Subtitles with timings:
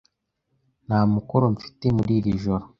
[0.85, 2.63] Nta mukoro mfite muri iri joro.